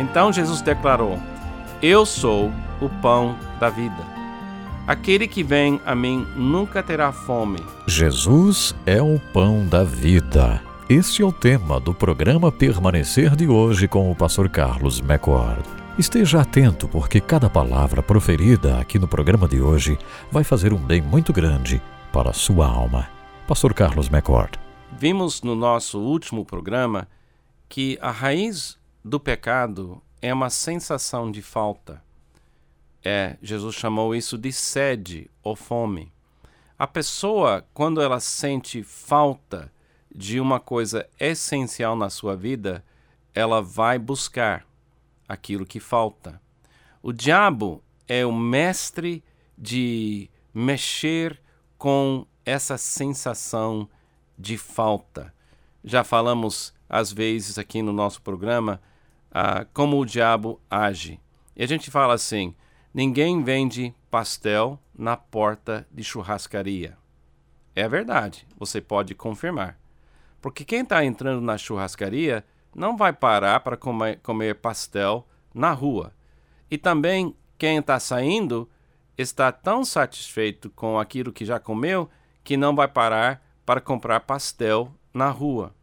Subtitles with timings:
[0.00, 1.18] Então Jesus declarou:
[1.82, 4.02] Eu sou o pão da vida.
[4.86, 7.58] Aquele que vem a mim nunca terá fome.
[7.86, 10.62] Jesus é o pão da vida.
[10.88, 15.62] Este é o tema do programa Permanecer de hoje com o pastor Carlos McCord.
[15.98, 19.98] Esteja atento, porque cada palavra proferida aqui no programa de hoje
[20.32, 21.80] vai fazer um bem muito grande
[22.10, 23.06] para a sua alma.
[23.46, 24.58] Pastor Carlos McCord.
[24.98, 27.06] Vimos no nosso último programa
[27.68, 32.02] que a raiz do pecado é uma sensação de falta.
[33.02, 36.12] É, Jesus chamou isso de sede ou fome.
[36.78, 39.72] A pessoa, quando ela sente falta
[40.14, 42.84] de uma coisa essencial na sua vida,
[43.34, 44.66] ela vai buscar
[45.28, 46.40] aquilo que falta.
[47.02, 49.24] O diabo é o mestre
[49.56, 51.40] de mexer
[51.78, 53.88] com essa sensação
[54.38, 55.32] de falta.
[55.82, 58.80] Já falamos às vezes aqui no nosso programa
[59.72, 61.20] como o diabo age.
[61.56, 62.54] E a gente fala assim:
[62.92, 66.96] ninguém vende pastel na porta de churrascaria.
[67.74, 69.78] É verdade, você pode confirmar.
[70.40, 76.12] Porque quem está entrando na churrascaria não vai parar para comer, comer pastel na rua.
[76.70, 78.68] E também quem está saindo
[79.18, 82.08] está tão satisfeito com aquilo que já comeu
[82.42, 85.74] que não vai parar para comprar pastel na rua.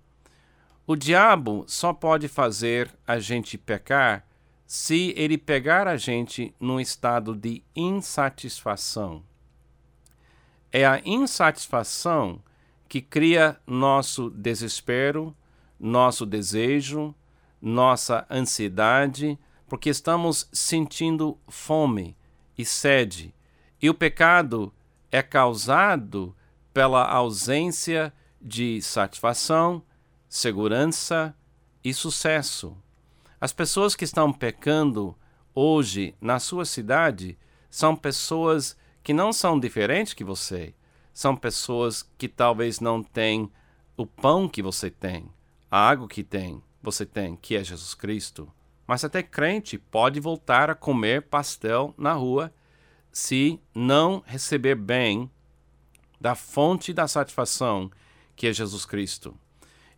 [0.89, 4.25] O diabo só pode fazer a gente pecar
[4.65, 9.21] se ele pegar a gente num estado de insatisfação.
[10.71, 12.41] É a insatisfação
[12.87, 15.35] que cria nosso desespero,
[15.77, 17.13] nosso desejo,
[17.61, 22.15] nossa ansiedade, porque estamos sentindo fome
[22.57, 23.35] e sede.
[23.81, 24.73] E o pecado
[25.11, 26.33] é causado
[26.73, 29.83] pela ausência de satisfação,
[30.29, 31.35] segurança
[31.83, 32.77] e sucesso.
[33.39, 35.15] As pessoas que estão pecando
[35.53, 37.37] hoje na sua cidade
[37.69, 40.73] são pessoas que não são diferentes que você.
[41.13, 43.51] São pessoas que talvez não têm
[43.95, 45.27] o pão que você tem,
[45.71, 48.51] a água que tem, você tem, que é Jesus Cristo.
[48.85, 52.53] Mas até crente pode voltar a comer pastel na rua
[53.11, 55.29] se não receber bem
[56.21, 57.91] da fonte da satisfação,
[58.35, 59.35] que é Jesus Cristo.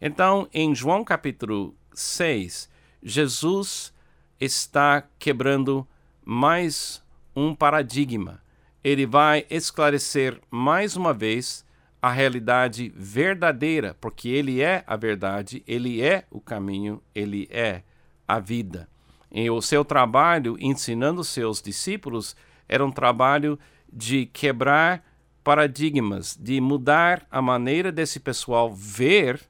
[0.01, 2.69] Então, em João capítulo 6,
[3.03, 3.93] Jesus
[4.39, 5.85] está quebrando
[6.23, 7.03] mais
[7.35, 8.41] um paradigma.
[8.81, 11.65] Ele vai esclarecer mais uma vez
[12.01, 17.83] a realidade verdadeira, porque ele é a verdade, ele é o caminho, ele é
[18.25, 18.87] a vida.
[19.29, 22.37] E o seu trabalho ensinando seus discípulos
[22.69, 23.59] era um trabalho
[23.91, 25.03] de quebrar
[25.43, 29.41] paradigmas, de mudar a maneira desse pessoal ver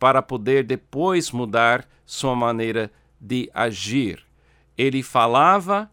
[0.00, 2.90] para poder depois mudar sua maneira
[3.20, 4.24] de agir.
[4.76, 5.90] Ele falava,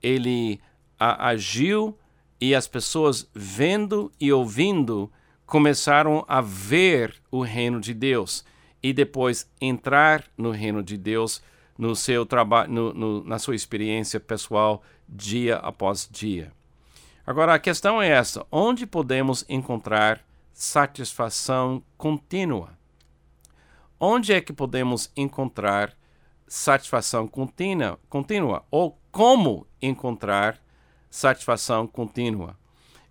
[0.00, 0.60] ele
[0.98, 1.98] agiu
[2.40, 5.10] e as pessoas vendo e ouvindo
[5.44, 8.44] começaram a ver o reino de Deus
[8.80, 11.42] e depois entrar no reino de Deus
[11.76, 12.94] no seu trabalho,
[13.24, 16.52] na sua experiência pessoal dia após dia.
[17.26, 22.79] Agora a questão é essa: onde podemos encontrar satisfação contínua?
[24.00, 25.94] Onde é que podemos encontrar
[26.48, 30.58] satisfação contínua, contínua ou como encontrar
[31.10, 32.58] satisfação contínua.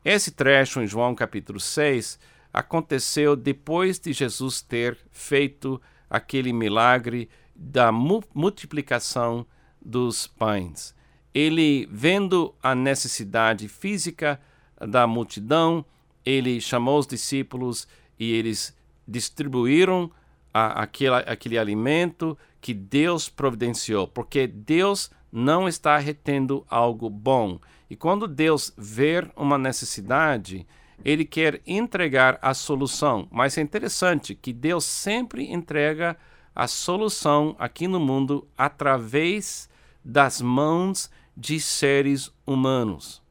[0.03, 2.19] Esse trecho em João capítulo 6
[2.51, 5.79] aconteceu depois de Jesus ter feito
[6.09, 9.45] aquele milagre da multiplicação
[9.79, 10.95] dos pães.
[11.33, 14.41] Ele, vendo a necessidade física
[14.79, 15.85] da multidão,
[16.25, 18.75] ele chamou os discípulos e eles
[19.07, 20.11] distribuíram
[20.67, 27.59] a, aquele, aquele alimento que Deus providenciou, porque Deus não está retendo algo bom.
[27.89, 30.67] E quando Deus vê uma necessidade,
[31.03, 33.27] ele quer entregar a solução.
[33.31, 36.17] Mas é interessante que Deus sempre entrega
[36.55, 39.69] a solução aqui no mundo através
[40.03, 43.21] das mãos de seres humanos.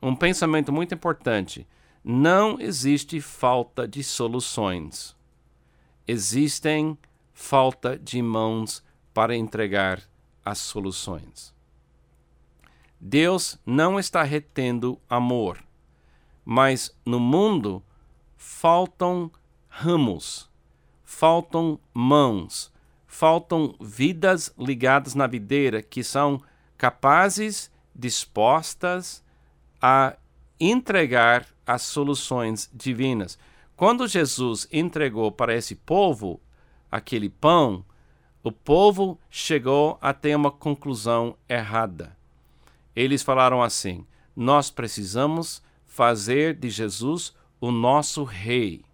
[0.00, 1.66] Um pensamento muito importante:
[2.04, 5.16] não existe falta de soluções
[6.06, 6.96] existem
[7.32, 8.82] falta de mãos
[9.12, 10.02] para entregar
[10.44, 11.52] as soluções.
[13.00, 15.58] Deus não está retendo amor,
[16.44, 17.82] mas no mundo
[18.36, 19.30] faltam
[19.68, 20.48] ramos,
[21.04, 22.72] faltam mãos,
[23.06, 26.40] faltam vidas ligadas na videira que são
[26.78, 29.22] capazes, dispostas
[29.80, 30.16] a
[30.58, 33.38] entregar as soluções divinas.
[33.82, 36.40] Quando Jesus entregou para esse povo
[36.88, 37.84] aquele pão,
[38.40, 42.16] o povo chegou a ter uma conclusão errada.
[42.94, 44.06] Eles falaram assim:
[44.36, 48.84] nós precisamos fazer de Jesus o nosso rei,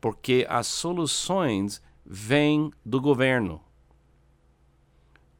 [0.00, 3.60] porque as soluções vêm do governo.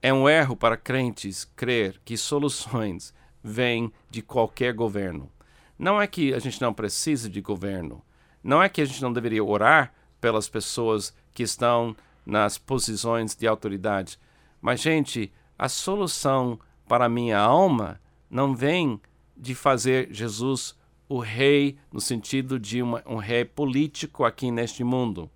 [0.02, 5.32] É um erro para crentes crer que soluções vêm de qualquer governo.
[5.78, 8.04] Não é que a gente não precisa de governo.
[8.44, 11.96] Não é que a gente não deveria orar pelas pessoas que estão
[12.26, 14.18] nas posições de autoridade.
[14.60, 18.00] Mas, gente, a solução para a minha alma
[18.30, 19.00] não vem
[19.34, 20.76] de fazer Jesus
[21.08, 25.30] o rei no sentido de uma, um rei político aqui neste mundo.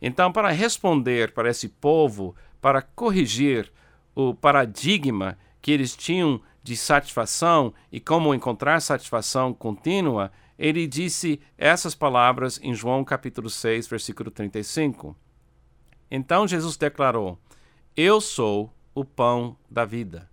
[0.00, 3.70] Então, para responder para esse povo, para corrigir
[4.14, 11.94] o paradigma que eles tinham de satisfação e como encontrar satisfação contínua, ele disse essas
[11.94, 15.16] palavras em João capítulo 6, versículo 35.
[16.10, 17.38] Então Jesus declarou:
[17.96, 20.28] Eu sou o pão da vida.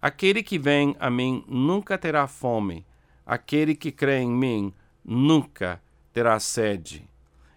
[0.00, 2.86] Aquele que vem a mim nunca terá fome,
[3.26, 4.72] aquele que crê em mim
[5.04, 5.82] nunca
[6.12, 7.08] terá sede.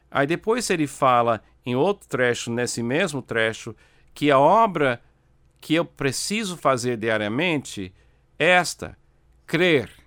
[0.10, 3.76] Aí depois ele fala em outro trecho, nesse mesmo trecho,
[4.14, 5.00] que a obra
[5.60, 7.94] que eu preciso fazer diariamente
[8.40, 8.98] é esta:
[9.46, 10.01] crer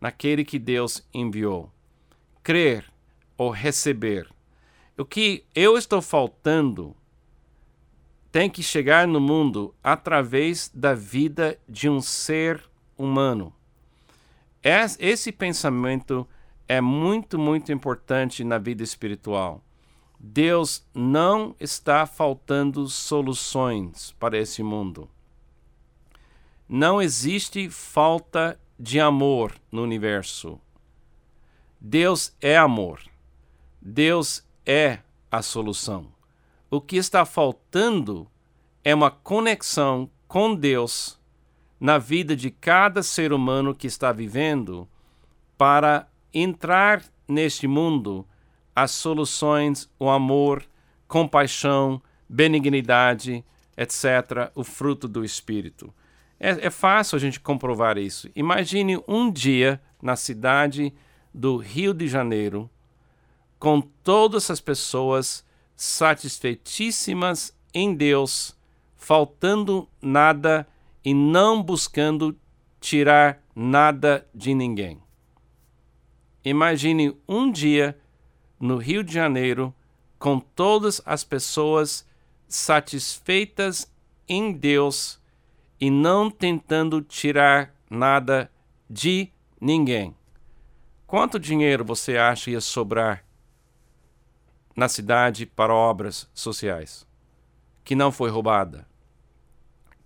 [0.00, 1.70] naquele que Deus enviou.
[2.42, 2.90] Crer
[3.36, 4.28] ou receber.
[4.96, 6.96] O que eu estou faltando
[8.30, 12.62] tem que chegar no mundo através da vida de um ser
[12.96, 13.52] humano.
[14.62, 16.28] Esse pensamento
[16.68, 19.64] é muito, muito importante na vida espiritual.
[20.18, 25.08] Deus não está faltando soluções para esse mundo.
[26.68, 30.58] Não existe falta de amor no universo.
[31.78, 33.02] Deus é amor.
[33.78, 35.00] Deus é
[35.30, 36.06] a solução.
[36.70, 38.26] O que está faltando
[38.82, 41.20] é uma conexão com Deus
[41.78, 44.88] na vida de cada ser humano que está vivendo
[45.58, 48.26] para entrar neste mundo
[48.74, 50.64] as soluções, o amor,
[51.06, 53.44] compaixão, benignidade,
[53.76, 55.92] etc., o fruto do Espírito.
[56.42, 58.30] É, é, fácil a gente comprovar isso.
[58.34, 60.92] Imagine um dia na cidade
[61.34, 62.68] do Rio de Janeiro
[63.58, 65.44] com todas as pessoas
[65.76, 68.56] satisfeitíssimas em Deus,
[68.96, 70.66] faltando nada
[71.04, 72.34] e não buscando
[72.80, 74.98] tirar nada de ninguém.
[76.42, 77.98] Imagine um dia
[78.58, 79.74] no Rio de Janeiro
[80.18, 82.06] com todas as pessoas
[82.48, 83.90] satisfeitas
[84.26, 85.19] em Deus
[85.80, 88.50] e não tentando tirar nada
[88.88, 89.30] de
[89.60, 90.14] ninguém.
[91.06, 93.24] Quanto dinheiro você acha ia sobrar
[94.76, 97.06] na cidade para obras sociais,
[97.82, 98.86] que não foi roubada?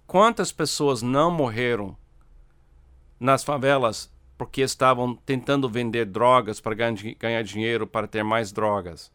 [0.06, 1.96] Quantas pessoas não morreram
[3.18, 9.12] nas favelas porque estavam tentando vender drogas para ganhar dinheiro para ter mais drogas?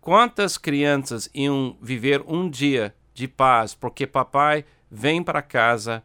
[0.00, 6.02] Quantas crianças iam viver um dia de paz porque papai vem para casa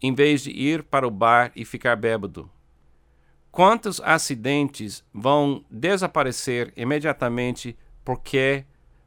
[0.00, 2.50] em vez de ir para o bar e ficar bêbado?
[3.50, 8.64] Quantos acidentes vão desaparecer imediatamente porque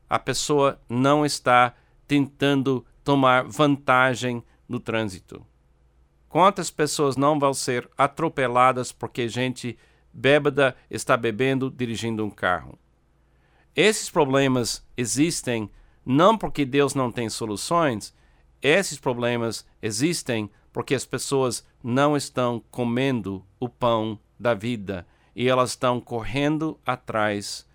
[0.09, 1.73] a pessoa não está
[2.07, 5.45] tentando tomar vantagem no trânsito?
[6.29, 9.77] Quantas pessoas não vão ser atropeladas porque gente
[10.13, 12.77] bêbada está bebendo dirigindo um carro?
[13.75, 15.69] Esses problemas existem
[16.05, 18.13] não porque Deus não tem soluções,
[18.67, 25.05] esses problemas existem porque as pessoas não estão comendo o pão da vida
[25.35, 27.65] e elas estão correndo atrás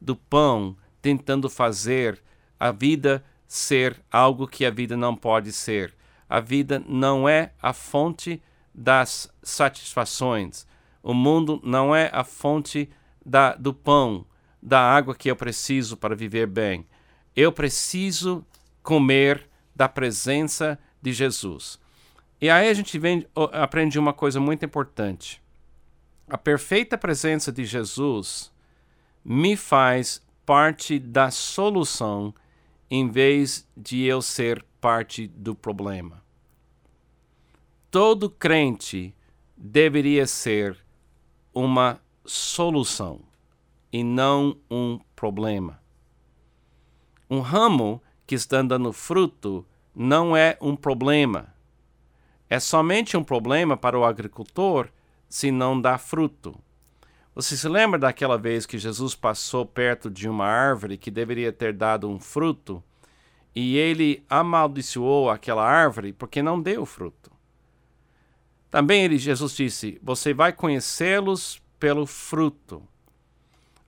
[0.00, 2.22] do pão, tentando fazer
[2.58, 5.94] a vida ser algo que a vida não pode ser.
[6.28, 8.40] A vida não é a fonte
[8.72, 10.66] das satisfações.
[11.02, 12.88] O mundo não é a fonte
[13.24, 14.24] da, do pão,
[14.62, 16.86] da água que eu preciso para viver bem.
[17.36, 18.44] Eu preciso
[18.82, 19.49] comer
[19.80, 21.80] da presença de Jesus.
[22.40, 25.40] E aí a gente vem, aprende uma coisa muito importante
[26.30, 28.52] a perfeita presença de Jesus
[29.24, 32.32] me faz parte da solução
[32.88, 36.22] em vez de eu ser parte do problema.
[37.90, 39.12] Todo crente
[39.56, 40.78] deveria ser
[41.52, 43.20] uma solução
[43.92, 45.82] e não um problema.
[47.28, 51.52] Um ramo que está dando fruto não é um problema.
[52.48, 54.88] É somente um problema para o agricultor
[55.28, 56.56] se não dá fruto.
[57.34, 61.72] Você se lembra daquela vez que Jesus passou perto de uma árvore que deveria ter
[61.72, 62.80] dado um fruto
[63.52, 67.32] e ele amaldiçoou aquela árvore porque não deu fruto.
[68.70, 72.80] Também ele, Jesus disse: Você vai conhecê-los pelo fruto.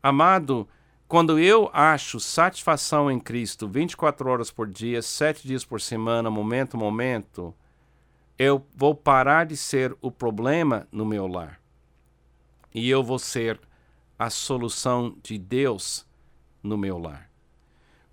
[0.03, 0.69] Amado,
[1.13, 6.75] quando eu acho satisfação em Cristo 24 horas por dia, 7 dias por semana, momento
[6.75, 7.55] a momento,
[8.39, 11.61] eu vou parar de ser o problema no meu lar.
[12.75, 13.61] E eu vou ser
[14.19, 16.07] a solução de Deus
[16.63, 17.29] no meu lar.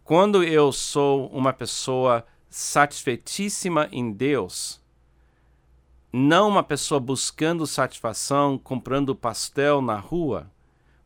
[0.03, 4.83] Quando eu sou uma pessoa satisfeitíssima em Deus,
[6.11, 10.51] não uma pessoa buscando satisfação, comprando pastel na rua,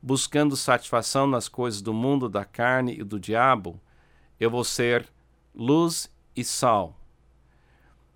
[0.03, 3.79] buscando satisfação nas coisas do mundo, da carne e do diabo,
[4.37, 5.07] eu vou ser
[5.55, 6.99] luz e sal.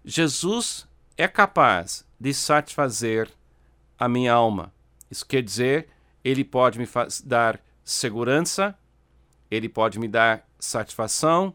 [0.03, 3.31] Jesus é capaz de satisfazer
[3.97, 4.73] a minha alma.
[5.09, 5.87] Isso quer dizer,
[6.25, 6.85] ele pode me
[7.23, 8.77] dar segurança,
[9.49, 11.53] ele pode me dar satisfação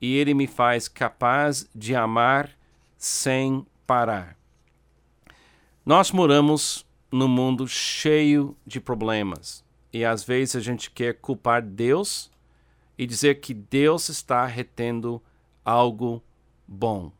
[0.00, 2.50] e ele me faz capaz de amar
[2.96, 4.34] sem parar.
[5.84, 12.30] Nós moramos num mundo cheio de problemas e às vezes a gente quer culpar Deus
[12.96, 15.22] e dizer que Deus está retendo
[15.64, 16.22] algo
[16.66, 17.12] bom.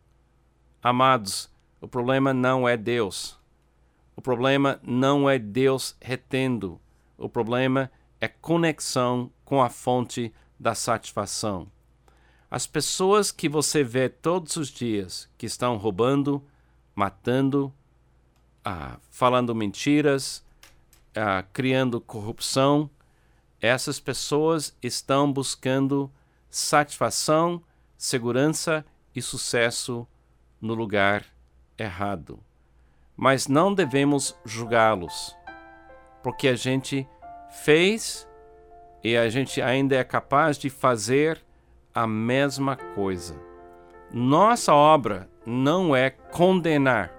[0.83, 3.39] Amados, o problema não é Deus.
[4.17, 6.81] O problema não é Deus retendo.
[7.17, 7.91] O problema
[8.21, 11.71] é conexão com a fonte da satisfação.
[12.51, 16.43] As pessoas que você vê todos os dias que estão roubando,
[16.95, 17.73] matando,
[18.71, 20.45] ah, falando mentiras,
[21.17, 22.91] ah, criando corrupção,
[23.63, 26.11] essas pessoas estão buscando
[26.51, 27.63] satisfação,
[27.97, 28.85] segurança
[29.17, 30.07] e sucesso
[30.61, 31.25] no lugar
[31.79, 32.39] errado.
[33.17, 35.35] Mas não devemos julgá-los,
[36.23, 37.09] porque a gente
[37.65, 38.29] fez
[39.03, 41.43] e a gente ainda é capaz de fazer
[41.95, 43.35] a mesma coisa.
[44.13, 47.18] Nossa obra não é condenar,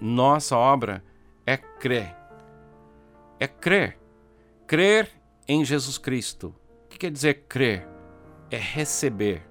[0.00, 1.02] nossa obra
[1.46, 2.14] é crer.
[3.38, 3.98] É crer.
[4.66, 5.10] Crer
[5.46, 6.54] em Jesus Cristo.
[6.84, 7.86] O que quer dizer crer?
[8.50, 9.42] É receber.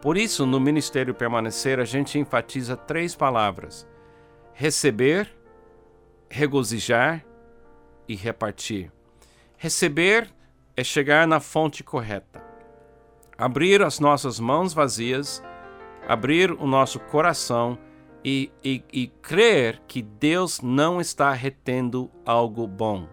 [0.00, 3.86] Por isso, no Ministério Permanecer, a gente enfatiza três palavras:
[4.52, 5.30] receber,
[6.28, 7.24] regozijar
[8.08, 8.90] e repartir.
[9.56, 10.30] Receber
[10.76, 12.42] é chegar na fonte correta.
[13.36, 15.42] Abrir as nossas mãos vazias,
[16.08, 17.78] abrir o nosso coração
[18.24, 23.08] e, e, e crer que Deus não está retendo algo bom.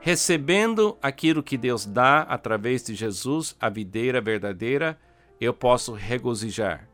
[0.00, 4.98] Recebendo aquilo que Deus dá através de Jesus, a videira verdadeira,
[5.40, 6.88] eu posso regozijar.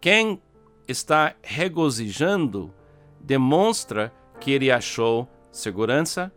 [0.00, 0.40] Quem
[0.86, 2.72] está regozijando
[3.20, 6.32] demonstra que ele achou segurança,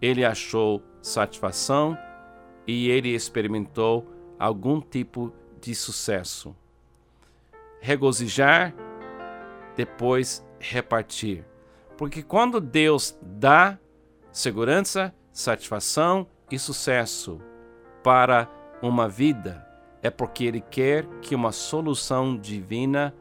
[0.00, 1.96] ele achou satisfação
[2.66, 4.06] e ele experimentou
[4.38, 6.56] algum tipo de sucesso.
[7.80, 8.74] Regozijar,
[9.76, 11.44] depois repartir.
[11.96, 13.78] Porque quando Deus dá
[14.32, 17.40] segurança, satisfação e sucesso
[18.02, 18.48] para
[18.82, 19.66] uma vida,
[20.02, 23.14] é porque Ele quer que uma solução divina